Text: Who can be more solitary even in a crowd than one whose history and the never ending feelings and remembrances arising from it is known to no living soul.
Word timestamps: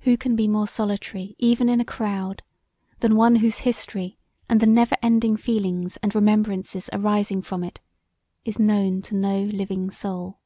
Who 0.00 0.16
can 0.16 0.34
be 0.34 0.48
more 0.48 0.66
solitary 0.66 1.36
even 1.38 1.68
in 1.68 1.78
a 1.78 1.84
crowd 1.84 2.42
than 3.00 3.16
one 3.16 3.36
whose 3.36 3.58
history 3.58 4.16
and 4.48 4.60
the 4.60 4.66
never 4.66 4.96
ending 5.02 5.36
feelings 5.36 5.98
and 5.98 6.14
remembrances 6.14 6.88
arising 6.90 7.42
from 7.42 7.62
it 7.62 7.78
is 8.46 8.58
known 8.58 9.02
to 9.02 9.14
no 9.14 9.42
living 9.42 9.90
soul. 9.90 10.38